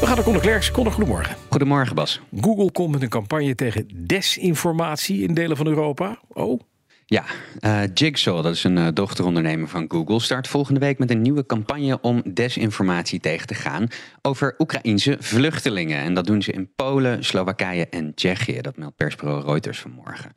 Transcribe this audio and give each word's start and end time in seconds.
We 0.00 0.06
gaan 0.06 0.14
naar 0.14 0.24
Conor 0.24 0.40
Klerks. 0.40 0.70
Conor, 0.70 0.92
goedemorgen. 0.92 1.36
Goedemorgen 1.50 1.94
Bas. 1.94 2.20
Google 2.40 2.72
komt 2.72 2.90
met 2.90 3.02
een 3.02 3.08
campagne 3.08 3.54
tegen 3.54 3.88
desinformatie 4.06 5.22
in 5.22 5.34
delen 5.34 5.56
van 5.56 5.66
Europa. 5.66 6.18
Oh, 6.28 6.60
Ja, 7.06 7.24
eh, 7.60 7.80
Jigsaw, 7.94 8.42
dat 8.42 8.54
is 8.54 8.64
een 8.64 8.78
eh, 8.78 8.88
dochterondernemer 8.94 9.68
van 9.68 9.84
Google, 9.88 10.20
start 10.20 10.48
volgende 10.48 10.80
week 10.80 10.98
met 10.98 11.10
een 11.10 11.22
nieuwe 11.22 11.46
campagne 11.46 12.00
om 12.00 12.22
desinformatie 12.34 13.20
tegen 13.20 13.46
te 13.46 13.54
gaan 13.54 13.88
over 14.22 14.54
Oekraïense 14.58 15.16
vluchtelingen. 15.20 16.00
En 16.00 16.14
dat 16.14 16.26
doen 16.26 16.42
ze 16.42 16.52
in 16.52 16.70
Polen, 16.76 17.24
Slowakije 17.24 17.88
en 17.88 18.14
Tsjechië. 18.14 18.60
Dat 18.60 18.76
meldt 18.76 18.96
persbureau 18.96 19.44
Reuters 19.44 19.78
vanmorgen. 19.78 20.32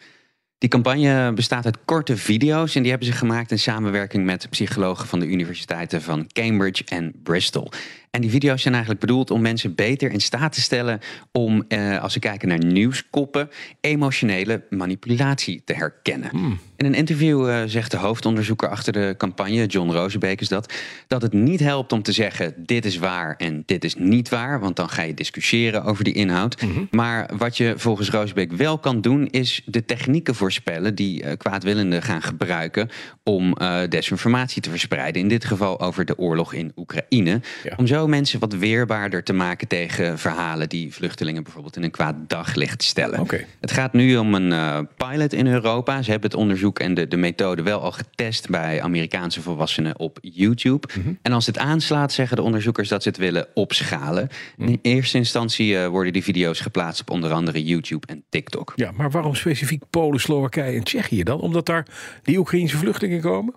Die 0.61 0.69
campagne 0.69 1.33
bestaat 1.33 1.65
uit 1.65 1.77
korte 1.85 2.17
video's 2.17 2.75
en 2.75 2.81
die 2.81 2.89
hebben 2.89 3.07
ze 3.09 3.13
gemaakt 3.13 3.51
in 3.51 3.59
samenwerking 3.59 4.25
met 4.25 4.47
psychologen 4.49 5.07
van 5.07 5.19
de 5.19 5.25
universiteiten 5.25 6.01
van 6.01 6.27
Cambridge 6.33 6.83
en 6.85 7.13
Bristol. 7.23 7.71
En 8.11 8.21
die 8.21 8.29
video's 8.29 8.61
zijn 8.61 8.73
eigenlijk 8.73 9.05
bedoeld 9.05 9.31
om 9.31 9.41
mensen 9.41 9.75
beter 9.75 10.11
in 10.11 10.21
staat 10.21 10.53
te 10.53 10.61
stellen 10.61 10.99
om, 11.31 11.65
eh, 11.67 12.01
als 12.01 12.13
ze 12.13 12.19
kijken 12.19 12.47
naar 12.47 12.65
nieuwskoppen, 12.65 13.49
emotionele 13.79 14.63
manipulatie 14.69 15.61
te 15.65 15.73
herkennen. 15.73 16.59
In 16.75 16.85
een 16.85 16.93
interview 16.93 17.49
eh, 17.49 17.61
zegt 17.65 17.91
de 17.91 17.97
hoofdonderzoeker 17.97 18.69
achter 18.69 18.93
de 18.93 19.15
campagne, 19.17 19.65
John 19.65 19.91
Rosenbeek 19.91 20.41
is 20.41 20.47
dat, 20.47 20.73
dat 21.07 21.21
het 21.21 21.33
niet 21.33 21.59
helpt 21.59 21.91
om 21.91 22.03
te 22.03 22.11
zeggen 22.11 22.53
dit 22.57 22.85
is 22.85 22.97
waar 22.97 23.35
en 23.35 23.63
dit 23.65 23.83
is 23.83 23.95
niet 23.95 24.29
waar, 24.29 24.59
want 24.59 24.75
dan 24.75 24.89
ga 24.89 25.01
je 25.01 25.13
discussiëren 25.13 25.83
over 25.83 26.03
die 26.03 26.13
inhoud. 26.13 26.63
Maar 26.91 27.29
wat 27.37 27.57
je 27.57 27.73
volgens 27.77 28.09
Rosenbeek 28.09 28.51
wel 28.51 28.77
kan 28.77 29.01
doen, 29.01 29.27
is 29.27 29.61
de 29.65 29.85
technieken 29.85 30.35
voorspellen 30.51 30.95
die 30.95 31.23
eh, 31.23 31.37
kwaadwillenden 31.37 32.01
gaan 32.01 32.21
gebruiken 32.21 32.89
om 33.23 33.53
eh, 33.53 33.79
desinformatie 33.89 34.61
te 34.61 34.69
verspreiden. 34.69 35.21
In 35.21 35.27
dit 35.27 35.45
geval 35.45 35.79
over 35.79 36.05
de 36.05 36.17
oorlog 36.17 36.53
in 36.53 36.71
Oekraïne. 36.75 37.41
Ja. 37.63 37.73
Om 37.75 37.87
zo 37.87 38.07
mensen 38.07 38.39
wat 38.39 38.53
weerbaarder 38.53 39.23
te 39.23 39.33
maken 39.33 39.67
tegen 39.67 40.19
verhalen 40.19 40.69
die 40.69 40.93
vluchtelingen 40.93 41.43
bijvoorbeeld 41.43 41.75
in 41.75 41.83
een 41.83 41.91
kwaad 41.91 42.15
daglicht 42.27 42.83
stellen. 42.83 43.19
Oké. 43.19 43.45
Het 43.59 43.71
gaat 43.71 43.93
nu 43.93 44.17
om 44.17 44.33
een 44.33 44.51
eh, 44.51 44.79
pilot 44.97 45.33
in 45.33 45.47
Europa. 45.47 46.01
Ze 46.01 46.11
hebben 46.11 46.29
het 46.29 46.39
onderzoek 46.39 46.79
en 46.79 46.93
de, 46.93 47.07
de 47.07 47.17
methode 47.17 47.61
wel 47.63 47.81
al 47.81 47.91
getest 47.91 48.49
bij 48.49 48.81
Amerikaanse 48.81 49.41
volwassenen 49.41 49.99
op 49.99 50.17
YouTube. 50.21 50.87
En 51.21 51.31
als 51.31 51.45
het 51.45 51.57
aanslaat, 51.57 52.13
zeggen 52.13 52.37
de 52.37 52.43
onderzoekers 52.43 52.89
dat 52.89 53.03
ze 53.03 53.09
het 53.09 53.17
willen 53.17 53.47
opschalen. 53.53 54.29
In 54.57 54.79
eerste 54.81 55.17
instantie 55.17 55.79
worden 55.79 56.13
die 56.13 56.23
video's 56.23 56.59
geplaatst 56.59 57.01
op 57.01 57.09
onder 57.09 57.31
andere 57.31 57.63
YouTube 57.63 58.07
en 58.07 58.23
TikTok. 58.29 58.73
ja, 58.75 58.91
maar 58.91 59.11
waarom 59.11 59.35
specifiek 59.35 59.83
Polen, 59.89 60.19
Slowakije 60.41 60.77
en 60.77 60.83
Tsjechië 60.83 61.23
dan? 61.23 61.39
Omdat 61.39 61.65
daar 61.65 61.87
die 62.23 62.37
Oekraïnse 62.37 62.77
vluchtelingen 62.77 63.21
komen? 63.21 63.53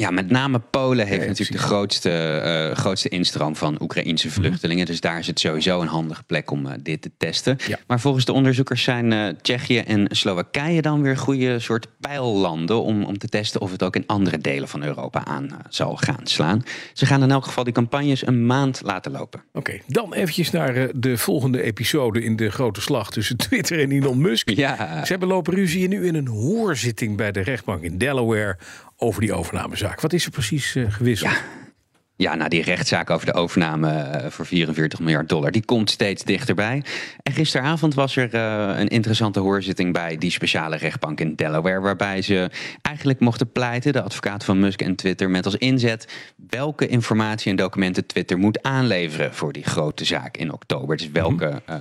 Ja, 0.00 0.10
met 0.10 0.30
name 0.30 0.58
Polen 0.58 1.06
heeft 1.06 1.22
Ja, 1.22 1.28
natuurlijk 1.28 1.60
de 1.60 1.66
grootste, 1.66 2.10
eh, 2.10 2.76
grootste 2.76 3.08
instroom 3.08 3.56
van 3.56 3.78
Oekraïnse 3.80 4.30
vluchtelingen. 4.30 4.86
Dus 4.86 5.00
daar 5.00 5.18
is 5.18 5.26
het 5.26 5.40
sowieso 5.40 5.80
een 5.80 5.86
handige 5.86 6.22
plek 6.22 6.50
om 6.50 6.66
eh, 6.66 6.72
dit 6.82 7.02
te 7.02 7.10
testen. 7.16 7.58
Ja. 7.66 7.78
Maar 7.86 8.00
volgens 8.00 8.24
de 8.24 8.32
onderzoekers 8.32 8.82
zijn 8.82 9.12
eh, 9.12 9.28
Tsjechië 9.42 9.78
en 9.78 10.06
Slowakije 10.10 10.82
dan 10.82 11.02
weer 11.02 11.16
goede 11.16 11.58
soort 11.58 11.86
pijllanden 12.00 12.82
om, 12.82 13.04
om 13.04 13.18
te 13.18 13.28
testen 13.28 13.60
of 13.60 13.70
het 13.70 13.82
ook 13.82 13.96
in 13.96 14.06
andere 14.06 14.38
delen 14.38 14.68
van 14.68 14.84
Europa 14.84 15.24
aan 15.24 15.48
zal 15.68 15.96
gaan 15.96 16.26
slaan. 16.26 16.62
Ze 16.92 17.06
gaan 17.06 17.22
in 17.22 17.30
elk 17.30 17.44
geval 17.44 17.64
die 17.64 17.72
campagnes 17.72 18.26
een 18.26 18.46
maand 18.46 18.80
laten 18.84 19.12
lopen. 19.12 19.42
Oké, 19.52 19.80
dan 19.86 20.14
eventjes 20.14 20.50
naar 20.50 20.88
de 20.94 21.16
volgende 21.16 21.62
episode 21.62 22.22
in 22.22 22.36
de 22.36 22.50
grote 22.50 22.80
slag 22.80 23.10
tussen 23.10 23.36
Twitter 23.46 23.80
en 23.80 23.90
Elon 23.90 24.20
Musk. 24.20 24.50
Ja, 24.50 25.04
Ze 25.04 25.10
hebben 25.10 25.28
lopen 25.28 25.54
ruzie 25.54 25.88
nu 25.88 26.06
in 26.06 26.14
een 26.14 26.28
hoorzitting 26.28 27.16
bij 27.16 27.32
de 27.32 27.40
rechtbank 27.40 27.82
in 27.82 27.98
Delaware 27.98 28.58
over 29.00 29.20
die 29.20 29.32
overnamezaak. 29.32 30.00
Wat 30.00 30.12
is 30.12 30.24
er 30.24 30.30
precies 30.30 30.74
eh, 30.74 30.92
gewisseld? 30.92 31.42
Ja, 32.20 32.34
nou 32.34 32.48
die 32.48 32.62
rechtszaak 32.62 33.10
over 33.10 33.26
de 33.26 33.32
overname 33.32 33.90
eh, 33.90 34.30
voor 34.30 34.46
44 34.46 34.98
miljard 34.98 35.28
dollar, 35.28 35.50
die 35.50 35.64
komt 35.64 35.90
steeds 35.90 36.24
dichterbij. 36.24 36.82
En 37.22 37.32
gisteravond 37.32 37.94
was 37.94 38.16
er 38.16 38.34
eh, 38.34 38.78
een 38.78 38.88
interessante 38.88 39.40
hoorzitting 39.40 39.92
bij 39.92 40.16
die 40.16 40.30
speciale 40.30 40.76
rechtbank 40.76 41.20
in 41.20 41.34
Delaware, 41.34 41.80
waarbij 41.80 42.22
ze 42.22 42.50
eigenlijk 42.82 43.20
mochten 43.20 43.52
pleiten, 43.52 43.92
de 43.92 44.02
advocaat 44.02 44.44
van 44.44 44.58
Musk 44.58 44.82
en 44.82 44.94
Twitter, 44.94 45.30
met 45.30 45.44
als 45.44 45.56
inzet 45.56 46.08
welke 46.48 46.86
informatie 46.86 47.50
en 47.50 47.56
documenten 47.56 48.06
Twitter 48.06 48.38
moet 48.38 48.62
aanleveren 48.62 49.34
voor 49.34 49.52
die 49.52 49.64
grote 49.64 50.04
zaak 50.04 50.36
in 50.36 50.52
oktober. 50.52 50.96
Dus 50.96 51.10
welke, 51.10 51.62
eh, 51.66 51.76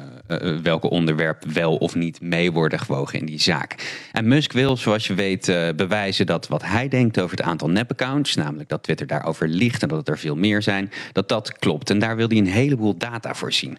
welke 0.63 0.89
onderwerp 0.89 1.44
wel 1.53 1.75
of 1.75 1.95
niet 1.95 2.22
mee 2.22 2.51
worden 2.51 2.79
gewogen 2.79 3.19
in 3.19 3.25
die 3.25 3.41
zaak. 3.41 3.75
En 4.11 4.28
Musk 4.28 4.51
wil, 4.51 4.78
zoals 4.78 5.07
je 5.07 5.13
weet, 5.13 5.45
bewijzen 5.75 6.25
dat 6.25 6.47
wat 6.47 6.63
hij 6.63 6.88
denkt 6.88 7.19
over 7.19 7.38
het 7.38 7.45
aantal 7.45 7.69
nepaccounts, 7.69 8.35
namelijk 8.35 8.69
dat 8.69 8.83
Twitter 8.83 9.07
daarover 9.07 9.47
liegt 9.47 9.81
en 9.81 9.88
dat 9.88 9.97
het 9.97 10.07
er 10.07 10.17
veel 10.17 10.28
meer 10.35 10.62
zijn, 10.62 10.91
dat 11.12 11.29
dat 11.29 11.53
klopt. 11.53 11.90
En 11.90 12.00
daar 12.00 12.16
wil 12.16 12.28
hij 12.28 12.38
een 12.38 12.47
heleboel 12.47 12.97
data 12.97 13.34
voor 13.34 13.53
zien. 13.53 13.78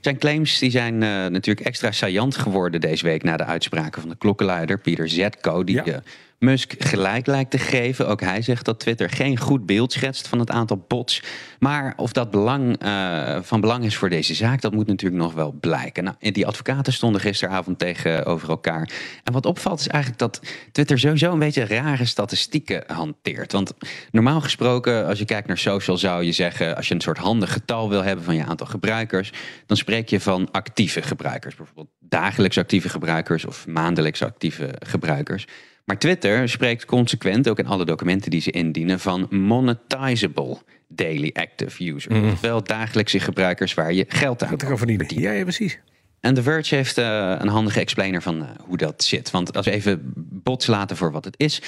Zijn 0.00 0.18
claims 0.18 0.58
die 0.58 0.70
zijn 0.70 1.02
eh, 1.02 1.08
natuurlijk 1.08 1.66
extra 1.66 1.90
saillant 1.92 2.36
geworden 2.36 2.80
deze 2.80 3.04
week 3.04 3.22
na 3.22 3.36
de 3.36 3.44
uitspraken 3.44 4.00
van 4.00 4.10
de 4.10 4.16
klokkenluider 4.16 4.78
Pieter 4.78 5.08
Zetko, 5.08 5.64
die 5.64 5.74
Ja. 5.74 5.84
eh, 5.84 5.94
Musk 6.38 6.74
gelijk 6.78 7.26
lijkt 7.26 7.50
te 7.50 7.58
geven. 7.58 8.08
Ook 8.08 8.20
hij 8.20 8.42
zegt 8.42 8.64
dat 8.64 8.80
Twitter 8.80 9.10
geen 9.10 9.38
goed 9.38 9.66
beeld 9.66 9.92
schetst 9.92 10.28
van 10.28 10.38
het 10.38 10.50
aantal 10.50 10.84
bots. 10.88 11.22
Maar 11.58 11.92
of 11.96 12.12
dat 12.12 12.30
belang, 12.30 12.78
eh, 12.78 13.38
van 13.42 13.60
belang 13.60 13.84
is 13.84 13.96
voor 13.96 14.08
deze 14.08 14.34
zaak, 14.34 14.60
dat 14.60 14.72
moet 14.72 14.86
natuurlijk 14.86 15.22
nog 15.22 15.34
wel 15.34 15.52
blijken. 15.60 16.04
Nou, 16.04 16.16
die 16.20 16.46
advocaten 16.46 16.92
stonden 16.92 17.20
gisteravond 17.20 17.78
tegenover 17.78 18.48
elkaar. 18.48 18.90
En 19.24 19.32
wat 19.32 19.46
opvalt 19.46 19.80
is 19.80 19.88
eigenlijk 19.88 20.20
dat 20.20 20.40
Twitter 20.72 20.98
sowieso 20.98 21.32
een 21.32 21.38
beetje 21.38 21.66
rare 21.66 22.04
statistieken 22.04 22.84
hanteert. 22.86 23.52
Want 23.52 23.72
normaal 24.10 24.40
gesproken, 24.40 25.06
als 25.06 25.18
je 25.18 25.24
kijkt 25.24 25.48
naar 25.48 25.58
social, 25.58 25.96
zou 25.96 26.24
je 26.24 26.32
zeggen, 26.32 26.76
als 26.76 26.88
je 26.88 26.94
een 26.94 27.00
soort 27.00 27.18
handig 27.18 27.52
getal 27.52 27.88
wil 27.88 28.02
hebben 28.02 28.24
van 28.24 28.34
je 28.34 28.44
aantal 28.44 28.66
gebruikers, 28.66 29.32
dan 29.66 29.76
spreek 29.76 30.08
je 30.08 30.20
van 30.20 30.50
actieve 30.50 31.02
gebruikers. 31.02 31.54
Bijvoorbeeld 31.54 31.90
dagelijks 32.00 32.58
actieve 32.58 32.88
gebruikers 32.88 33.44
of 33.44 33.66
maandelijks 33.66 34.22
actieve 34.22 34.74
gebruikers. 34.86 35.46
Maar 35.84 35.98
Twitter 35.98 36.48
spreekt 36.48 36.84
consequent, 36.84 37.48
ook 37.48 37.58
in 37.58 37.66
alle 37.66 37.84
documenten 37.84 38.30
die 38.30 38.40
ze 38.40 38.50
indienen, 38.50 39.00
van 39.00 39.26
monetizable 39.30 40.56
daily 40.88 41.30
active 41.32 41.84
users. 41.84 42.24
Oftewel 42.32 42.62
dagelijkse 42.62 43.20
gebruikers 43.20 43.74
waar 43.74 43.92
je 43.92 44.04
geld 44.08 44.42
aan 44.42 44.56
kan 44.56 44.78
verdienen. 44.78 45.06
Ja, 45.20 45.30
ja, 45.30 45.42
precies. 45.42 45.78
en 46.20 46.34
The 46.34 46.42
Verge 46.42 46.74
heeft 46.74 46.98
eh, 46.98 47.34
een 47.38 47.48
handige 47.48 47.80
explainer 47.80 48.22
van 48.22 48.42
eh, 48.42 48.48
hoe 48.60 48.76
dat 48.76 49.04
zit. 49.04 49.30
Want 49.30 49.56
als 49.56 49.66
we 49.66 49.72
even 49.72 50.00
bots 50.16 50.66
laten 50.66 50.96
voor 50.96 51.12
wat 51.12 51.24
het 51.24 51.34
is. 51.38 51.62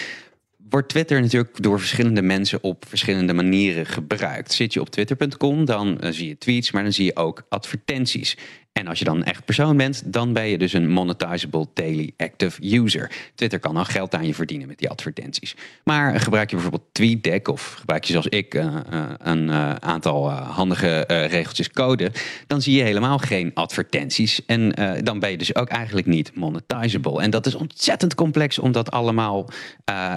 Wordt 0.69 0.89
Twitter 0.89 1.21
natuurlijk 1.21 1.63
door 1.63 1.79
verschillende 1.79 2.23
mensen 2.23 2.63
op 2.63 2.85
verschillende 2.89 3.33
manieren 3.33 3.87
gebruikt. 3.87 4.53
Zit 4.53 4.73
je 4.73 4.81
op 4.81 4.91
twitter.com, 4.91 5.65
dan 5.65 6.01
eh, 6.01 6.13
zie 6.13 6.29
je 6.29 6.39
tweets, 6.39 6.71
maar 6.71 6.83
dan 6.83 6.93
zie 6.93 7.05
je 7.05 7.17
ook 7.17 7.47
advertenties. 7.49 8.37
En 8.77 8.87
als 8.87 8.99
je 8.99 9.05
dan 9.05 9.17
een 9.17 9.25
echt 9.25 9.45
persoon 9.45 9.77
bent, 9.77 10.03
dan 10.05 10.33
ben 10.33 10.47
je 10.47 10.59
dus 10.59 10.73
een 10.73 10.91
monetizable 10.91 11.67
daily 11.75 12.13
active 12.17 12.77
user. 12.77 13.11
Twitter 13.35 13.59
kan 13.59 13.75
dan 13.75 13.87
geld 13.87 14.15
aan 14.15 14.27
je 14.27 14.35
verdienen 14.35 14.69
met 14.69 14.79
die 14.79 14.91
advertenties. 14.91 15.57
Maar 15.85 16.21
gebruik 16.21 16.51
je 16.51 16.57
bijvoorbeeld 16.57 16.89
TweetDeck 16.93 17.49
of 17.49 17.73
gebruik 17.79 18.05
je 18.05 18.11
zoals 18.11 18.27
ik 18.27 18.55
eh, 18.55 18.67
eh, 18.67 19.11
een 19.19 19.51
eh, 19.51 19.75
aantal 19.75 20.31
handige 20.31 21.05
regeltjes 21.07 21.71
code, 21.71 22.11
dan 22.47 22.63
zie 22.63 22.77
je 22.77 22.83
helemaal 22.83 23.19
geen 23.19 23.51
advertenties. 23.55 24.45
En 24.47 24.71
dan 25.05 25.19
ben 25.19 25.31
je 25.31 25.39
dus 25.39 25.55
ook 25.55 25.69
eigenlijk 25.69 26.07
niet 26.07 26.35
monetizable. 26.35 27.23
En 27.23 27.31
dat 27.31 27.47
is 27.47 27.55
ontzettend 27.55 28.15
complex 28.15 28.59
om 28.59 28.73
dat 28.73 28.91
allemaal 28.91 29.49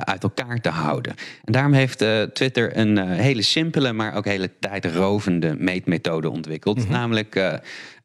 uit 0.04 0.24
elkaar 0.24 0.62
te 0.62 0.70
houden. 0.70 1.16
En 1.44 1.54
daarom 1.54 1.74
heeft 1.74 2.06
Twitter 2.34 2.78
een 2.78 2.98
hele 2.98 3.42
simpele, 3.42 3.94
maar 3.94 4.16
ook 4.16 4.26
hele 4.26 4.52
tijdrovende 4.60 5.56
meetmethode 5.58 6.30
ontwikkeld. 6.30 6.90
Namelijk 6.90 7.36
eh, 7.36 7.54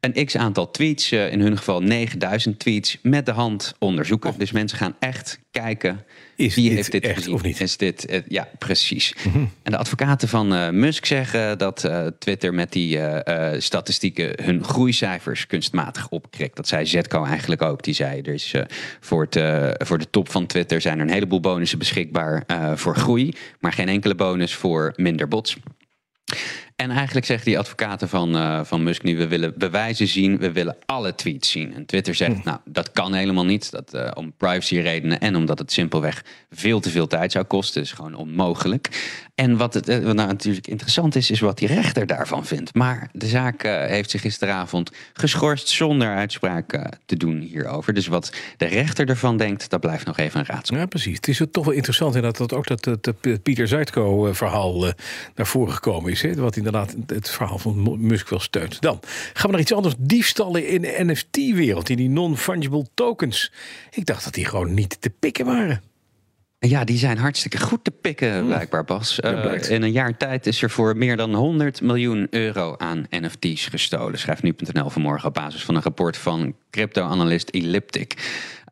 een 0.05 0.25
x 0.27 0.37
aantal 0.37 0.71
tweets, 0.71 1.13
eh, 1.13 1.33
in 1.33 1.41
hun 1.41 1.57
geval 1.57 1.81
9000 1.81 2.59
tweets, 2.59 2.99
met 3.03 3.27
de 3.27 3.33
hand 3.33 3.75
onderzoeken. 3.79 4.35
Dus 4.39 4.53
mensen 4.53 4.79
gaan 4.79 4.97
echt 4.99 5.39
kijken. 5.51 6.05
Is 6.37 6.55
wie 6.55 6.69
dit 6.69 6.77
heeft 6.77 6.93
dit 6.93 7.05
echt 7.05 7.15
gezien? 7.15 7.35
of 7.35 7.43
niet? 7.43 7.61
Is 7.61 7.77
dit, 7.77 8.07
eh, 8.07 8.21
ja, 8.29 8.49
precies. 8.59 9.15
En 9.63 9.71
de 9.73 9.77
advocaten 9.77 10.29
van 10.29 10.55
eh, 10.55 10.71
Musk 10.71 11.05
zeggen 11.05 11.59
dat 11.59 11.91
Twitter 12.19 12.55
met 12.55 12.73
die 12.73 12.99
statistieken 13.59 14.45
hun 14.45 14.65
groeicijfers 14.65 15.47
kunstmatig 15.47 16.09
opkrikt. 16.09 16.57
Dat 16.57 16.69
zei 16.69 16.87
Zetko 16.87 17.25
eigenlijk 17.25 17.63
ook. 17.63 17.83
Die 17.83 17.95
zei, 17.95 18.21
er 18.21 18.35
is 18.35 18.53
eh, 18.53 18.63
voor, 19.01 19.27
het, 19.31 19.39
voor 19.87 19.99
de 19.99 20.11
top 20.11 20.31
van 20.31 20.47
Twitter 20.47 20.81
zijn 20.81 20.99
er 20.99 21.05
een 21.05 21.13
heleboel 21.13 21.41
bonussen 21.41 21.79
beschikbaar 21.79 22.45
voor 22.75 22.97
groei, 22.97 23.33
maar 23.61 23.73
geen 23.73 23.89
enkele 23.89 24.15
bonus 24.15 24.55
voor 24.55 24.93
minder 24.97 25.29
bots. 25.29 25.57
En 26.77 26.91
eigenlijk 26.91 27.27
zeggen 27.27 27.47
die 27.47 27.59
advocaten 27.59 28.09
van, 28.09 28.37
uh, 28.37 28.61
van 28.65 28.83
Musk 28.83 29.03
nu: 29.03 29.17
we 29.17 29.29
willen 29.29 29.53
bewijzen 29.57 30.09
zien, 30.09 30.39
we 30.39 30.53
willen 30.53 30.77
alle 30.87 31.15
tweets 31.15 31.51
zien. 31.51 31.75
En 31.75 31.87
Twitter 31.87 32.15
zegt: 32.15 32.37
hm. 32.37 32.41
nou, 32.45 32.59
dat 32.65 32.93
kan 32.93 33.15
helemaal 33.15 33.45
niet. 33.45 33.71
Dat, 33.71 33.95
uh, 33.95 34.11
om 34.15 34.33
privacy 34.37 34.77
redenen 34.77 35.21
en 35.21 35.37
omdat 35.37 35.59
het 35.59 35.73
simpelweg 35.73 36.25
veel 36.51 36.81
te 36.81 36.91
veel 36.91 37.07
tijd 37.07 37.33
zou 37.33 37.45
kosten. 37.45 37.83
is 37.83 37.93
gewoon 37.93 38.15
onmogelijk. 38.15 39.13
En 39.35 39.57
wat, 39.57 39.75
het, 39.75 39.87
wat 39.87 40.15
nou 40.15 40.29
natuurlijk 40.29 40.67
interessant 40.67 41.15
is, 41.15 41.31
is 41.31 41.41
wat 41.41 41.59
die 41.59 41.69
rechter 41.69 42.07
daarvan 42.07 42.47
vindt. 42.47 42.75
Maar 42.75 43.09
de 43.13 43.27
zaak 43.27 43.63
heeft 43.63 44.11
zich 44.11 44.21
gisteravond 44.21 44.91
geschorst 45.13 45.69
zonder 45.69 46.15
uitspraak 46.15 46.89
te 47.07 47.17
doen 47.17 47.41
hierover. 47.41 47.95
Dus 47.95 48.07
wat 48.07 48.33
de 48.57 48.67
rechter 48.67 49.09
ervan 49.09 49.37
denkt, 49.37 49.71
dat 49.71 49.81
blijft 49.81 50.07
nog 50.07 50.19
even 50.19 50.41
een 50.41 50.47
raadsel. 50.47 50.77
Ja, 50.77 50.87
precies. 50.87 51.17
Het 51.17 51.29
is 51.29 51.43
toch 51.51 51.65
wel 51.65 51.75
interessant 51.75 52.15
inderdaad 52.15 52.49
dat 52.49 52.59
ook 52.59 52.67
dat 52.67 52.85
het 52.85 53.43
Pieter 53.43 53.69
Zuidko-verhaal 53.69 54.81
naar 55.35 55.47
voren 55.47 55.75
gekomen 55.75 56.11
is. 56.11 56.23
Hè? 56.23 56.35
Wat 56.35 56.57
inderdaad 56.65 56.97
het 57.07 57.31
verhaal 57.31 57.59
van 57.59 58.01
Musk 58.07 58.29
wel 58.29 58.41
steunt. 58.41 58.81
Dan 58.81 59.01
gaan 59.33 59.47
we 59.47 59.51
naar 59.51 59.61
iets 59.61 59.73
anders. 59.73 59.95
Diefstallen 59.99 60.69
in 60.69 60.83
de 60.83 60.95
NFT-wereld, 60.99 61.89
in 61.89 61.97
die 61.97 62.09
non-fungible 62.09 62.87
tokens. 62.95 63.53
Ik 63.91 64.07
dacht 64.07 64.25
dat 64.25 64.35
die 64.35 64.45
gewoon 64.45 64.75
niet 64.75 65.01
te 65.01 65.11
pikken 65.11 65.45
waren. 65.45 65.83
Ja, 66.59 66.85
die 66.85 66.99
zijn 66.99 67.19
hartstikke 67.19 67.61
goed 67.61 67.85
te 67.85 67.91
pikken, 67.91 68.47
blijkbaar, 68.47 68.85
Bas. 68.85 69.21
Uh, 69.25 69.71
in 69.71 69.83
een 69.83 69.93
jaar 69.93 70.17
tijd 70.17 70.47
is 70.47 70.63
er 70.63 70.71
voor 70.71 70.97
meer 70.97 71.17
dan 71.17 71.35
100 71.35 71.83
miljoen 71.83 72.27
euro 72.31 72.75
aan 72.79 73.07
NFT's 73.11 73.67
gestolen. 73.67 74.19
Schrijft 74.19 74.43
nu.nl 74.43 74.91
vanmorgen 74.91 75.29
op 75.29 75.35
basis 75.35 75.65
van 75.65 75.75
een 75.75 75.83
rapport 75.83 76.17
van 76.17 76.55
crypto-analyst 76.71 77.49
Elliptic. 77.49 78.15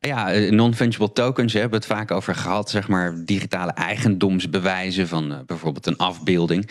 Ja, 0.01 0.33
eh, 0.33 0.51
non-fungible 0.51 1.13
tokens, 1.13 1.53
we 1.53 1.59
hebben 1.59 1.79
het 1.79 1.89
vaak 1.89 2.11
over 2.11 2.35
gehad, 2.35 2.71
zeg 2.71 2.89
maar 2.89 3.25
digitale 3.25 3.73
eigendomsbewijzen 3.73 5.09
van 5.09 5.33
uh, 5.33 5.39
bijvoorbeeld 5.47 5.87
een 5.87 5.97
afbeelding. 5.97 6.71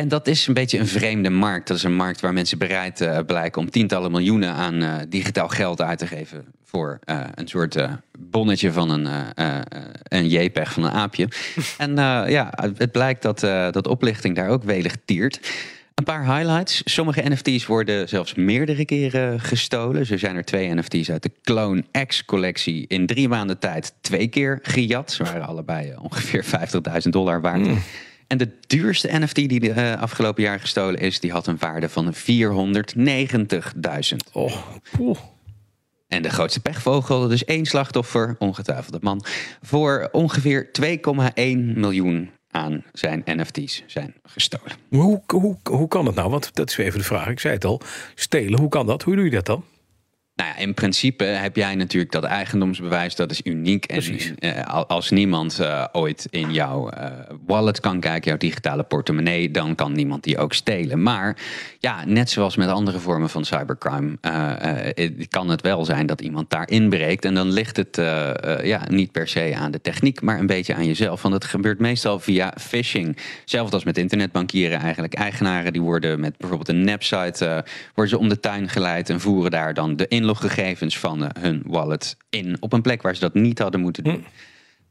En 0.00 0.08
dat 0.08 0.26
is 0.26 0.46
een 0.46 0.54
beetje 0.54 0.78
een 0.78 0.86
vreemde 0.86 1.30
markt. 1.30 1.68
Dat 1.68 1.76
is 1.76 1.82
een 1.82 1.94
markt 1.94 2.20
waar 2.20 2.32
mensen 2.32 2.58
bereid 2.58 3.00
uh, 3.00 3.18
blijken 3.26 3.60
om 3.62 3.70
tientallen 3.70 4.10
miljoenen 4.10 4.52
aan 4.52 4.82
uh, 4.82 4.94
digitaal 5.08 5.48
geld 5.48 5.80
uit 5.80 5.98
te 5.98 6.06
geven 6.06 6.44
voor 6.64 6.98
uh, 7.04 7.20
een 7.34 7.48
soort 7.48 7.76
bonnetje 8.18 8.72
van 8.72 8.90
een, 8.90 9.08
een 10.02 10.28
JPEG 10.28 10.72
van 10.72 10.82
een 10.82 10.90
aapje. 10.90 11.28
en 11.78 11.94
ja, 12.30 12.52
het 12.76 12.92
blijkt 12.92 13.22
dat, 13.22 13.40
dat 13.74 13.86
oplichting 13.86 14.36
daar 14.36 14.48
ook 14.48 14.62
welig 14.62 14.96
tiert. 15.04 15.40
Een 15.94 16.04
paar 16.04 16.36
highlights. 16.36 16.82
Sommige 16.84 17.28
NFT's 17.28 17.66
worden 17.66 18.08
zelfs 18.08 18.34
meerdere 18.34 18.84
keren 18.84 19.40
gestolen. 19.40 20.06
Zo 20.06 20.16
zijn 20.16 20.36
er 20.36 20.44
twee 20.44 20.74
NFT's 20.74 21.10
uit 21.10 21.22
de 21.22 21.32
Clone 21.42 21.84
X-collectie 22.06 22.84
in 22.88 23.06
drie 23.06 23.28
maanden 23.28 23.58
tijd 23.58 23.94
twee 24.00 24.28
keer 24.28 24.58
gejat. 24.62 25.12
Ze 25.12 25.24
waren 25.24 25.46
allebei 25.46 25.94
ongeveer 25.98 26.44
50.000 26.44 27.08
dollar 27.10 27.40
waard. 27.40 27.66
Mm. 27.66 27.82
En 28.26 28.38
de 28.38 28.50
duurste 28.66 29.18
NFT 29.18 29.34
die 29.34 29.60
de 29.60 29.68
uh, 29.68 30.02
afgelopen 30.02 30.42
jaar 30.42 30.60
gestolen 30.60 31.00
is, 31.00 31.20
die 31.20 31.32
had 31.32 31.46
een 31.46 31.58
waarde 31.58 31.88
van 31.88 32.14
490.000. 32.14 32.20
Oh, 34.32 34.56
En 36.08 36.22
de 36.22 36.30
grootste 36.30 36.60
pechvogel, 36.60 37.28
dus 37.28 37.44
één 37.44 37.66
slachtoffer, 37.66 38.36
ongetwijfeld 38.38 39.02
man, 39.02 39.24
voor 39.62 40.08
ongeveer 40.12 40.70
2,1 40.80 40.92
miljoen 41.74 42.30
aan 42.50 42.84
zijn 42.92 43.22
NFT's 43.24 43.82
zijn 43.86 44.14
gestolen. 44.22 44.72
Hoe, 44.88 45.22
hoe, 45.26 45.56
hoe 45.70 45.88
kan 45.88 46.04
dat 46.04 46.14
nou? 46.14 46.30
Want 46.30 46.54
dat 46.54 46.70
is 46.70 46.76
even 46.76 46.98
de 46.98 47.04
vraag. 47.04 47.28
Ik 47.28 47.40
zei 47.40 47.54
het 47.54 47.64
al. 47.64 47.80
Stelen, 48.14 48.60
hoe 48.60 48.68
kan 48.68 48.86
dat? 48.86 49.02
Hoe 49.02 49.16
doe 49.16 49.24
je 49.24 49.30
dat 49.30 49.46
dan? 49.46 49.64
Nou 50.36 50.50
ja, 50.50 50.56
in 50.56 50.74
principe 50.74 51.24
heb 51.24 51.56
jij 51.56 51.74
natuurlijk 51.74 52.12
dat 52.12 52.24
eigendomsbewijs, 52.24 53.14
dat 53.14 53.30
is 53.30 53.40
uniek. 53.44 53.84
En 53.84 54.02
uh, 54.40 54.62
als 54.86 55.10
niemand 55.10 55.60
uh, 55.60 55.84
ooit 55.92 56.26
in 56.30 56.52
jouw 56.52 56.90
uh, 56.92 57.06
wallet 57.46 57.80
kan 57.80 58.00
kijken, 58.00 58.28
jouw 58.28 58.36
digitale 58.36 58.82
portemonnee, 58.82 59.50
dan 59.50 59.74
kan 59.74 59.92
niemand 59.92 60.24
die 60.24 60.38
ook 60.38 60.52
stelen. 60.52 61.02
Maar 61.02 61.36
ja, 61.78 62.04
net 62.06 62.30
zoals 62.30 62.56
met 62.56 62.68
andere 62.68 62.98
vormen 62.98 63.30
van 63.30 63.44
cybercrime, 63.44 64.18
kan 65.28 65.48
het 65.48 65.60
wel 65.60 65.84
zijn 65.84 66.06
dat 66.06 66.20
iemand 66.20 66.50
daar 66.50 66.70
inbreekt. 66.70 67.24
En 67.24 67.34
dan 67.34 67.50
ligt 67.50 67.76
het 67.76 67.96
ja, 68.62 68.82
niet 68.88 69.12
per 69.12 69.28
se 69.28 69.54
aan 69.56 69.70
de 69.70 69.80
techniek, 69.80 70.20
maar 70.22 70.38
een 70.38 70.46
beetje 70.46 70.74
aan 70.74 70.86
jezelf. 70.86 71.22
Want 71.22 71.34
het 71.34 71.44
gebeurt 71.44 71.78
meestal 71.78 72.18
via 72.20 72.52
phishing. 72.60 73.16
Zelfs 73.44 73.72
als 73.72 73.84
met 73.84 73.98
internetbankieren 73.98 74.80
eigenlijk. 74.80 75.14
Eigenaren 75.14 75.72
die 75.72 75.82
worden 75.82 76.20
met 76.20 76.36
bijvoorbeeld 76.36 76.68
een 76.68 76.84
nepsite, 76.84 77.64
worden 77.94 78.14
ze 78.14 78.18
om 78.18 78.28
de 78.28 78.40
tuin 78.40 78.68
geleid 78.68 79.10
en 79.10 79.20
voeren 79.20 79.50
daar 79.50 79.74
dan 79.74 79.96
de 79.96 80.06
in 80.08 80.24
inloggegevens 80.26 80.98
van 80.98 81.22
uh, 81.22 81.28
hun 81.40 81.62
wallet 81.66 82.16
in 82.30 82.56
op 82.60 82.72
een 82.72 82.82
plek 82.82 83.02
waar 83.02 83.14
ze 83.14 83.20
dat 83.20 83.34
niet 83.34 83.58
hadden 83.58 83.80
moeten 83.80 84.04
doen. 84.04 84.14
Hm. 84.14 84.28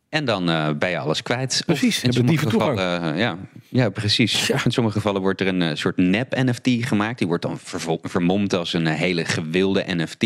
En 0.09 0.25
dan 0.25 0.49
uh, 0.49 0.69
ben 0.79 0.89
je 0.89 0.97
alles 0.97 1.23
kwijt. 1.23 1.63
Precies, 1.65 2.03
in 2.03 2.13
sommige 2.13 2.49
gevallen, 2.49 3.13
uh, 3.13 3.19
ja, 3.19 3.37
ja, 3.69 3.89
precies. 3.89 4.49
In 4.49 4.71
sommige 4.71 4.95
gevallen 4.97 5.21
wordt 5.21 5.41
er 5.41 5.47
een 5.47 5.77
soort 5.77 5.97
nep-NFT 5.97 6.69
gemaakt. 6.87 7.17
Die 7.17 7.27
wordt 7.27 7.43
dan 7.43 7.59
vermomd 8.01 8.53
als 8.53 8.73
een 8.73 8.87
hele 8.87 9.25
gewilde 9.25 9.83
NFT. 9.87 10.23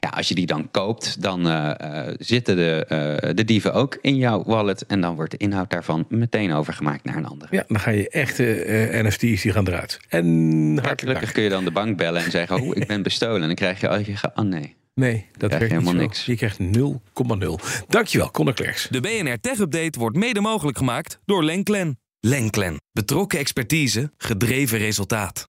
Ja, 0.00 0.08
als 0.08 0.28
je 0.28 0.34
die 0.34 0.46
dan 0.46 0.70
koopt, 0.70 1.22
dan 1.22 1.40
zitten 2.18 2.56
de, 2.56 3.32
de 3.34 3.44
dieven 3.44 3.74
ook 3.74 3.98
in 4.00 4.16
jouw 4.16 4.44
wallet. 4.44 4.86
En 4.86 5.00
dan 5.00 5.14
wordt 5.14 5.30
de 5.30 5.36
inhoud 5.36 5.70
daarvan 5.70 6.06
meteen 6.08 6.52
overgemaakt 6.52 7.04
naar 7.04 7.16
een 7.16 7.26
ander. 7.26 7.48
Ja, 7.50 7.64
dan 7.68 7.80
ga 7.80 7.90
je 7.90 8.08
echte 8.08 8.66
NFT's 9.02 9.42
die 9.42 9.52
gaan 9.52 9.66
eruit. 9.66 10.00
En 10.08 10.80
gelukkig 10.96 11.32
kun 11.32 11.42
je 11.42 11.48
dan 11.48 11.64
de 11.64 11.70
bank 11.70 11.96
bellen 11.96 12.24
en 12.24 12.30
zeggen: 12.30 12.60
Oh, 12.60 12.76
ik 12.76 12.86
ben 12.86 13.02
bestolen. 13.02 13.40
En 13.40 13.46
dan 13.46 13.56
krijg 13.56 13.80
je, 13.80 13.90
oh, 13.90 14.06
je 14.06 14.16
gaat, 14.16 14.32
oh 14.34 14.44
nee. 14.44 14.76
Nee, 15.00 15.26
dat 15.36 15.50
werkt 15.50 15.70
helemaal 15.70 15.92
niks. 15.92 16.24
Je 16.24 16.36
krijgt 16.36 16.58
0,0. 16.58 16.64
Dankjewel, 17.88 18.30
Conor 18.30 18.54
Klerks. 18.54 18.88
De 18.88 19.00
BNR 19.00 19.40
Tech 19.40 19.58
Update 19.58 19.98
wordt 19.98 20.16
mede 20.16 20.40
mogelijk 20.40 20.78
gemaakt 20.78 21.18
door 21.24 21.44
Lenklen. 21.44 21.98
Lenklen. 22.20 22.76
Betrokken 22.92 23.38
expertise, 23.38 24.12
gedreven 24.16 24.78
resultaat. 24.78 25.48